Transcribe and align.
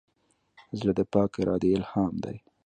زړه 0.79 0.91
د 0.99 1.01
پاک 1.13 1.31
ارادې 1.41 1.69
الهام 1.77 2.13
دی. 2.23 2.37